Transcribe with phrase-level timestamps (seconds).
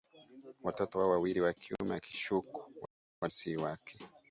[0.63, 3.99] watoto wao wawili wa kiume akishuku walikuwa si wake